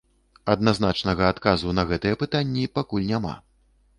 Адназначнага 0.53 1.27
адказу 1.33 1.75
на 1.79 1.83
гэтыя 1.91 2.19
пытанні 2.23 2.65
пакуль 2.79 3.05
няма. 3.13 3.37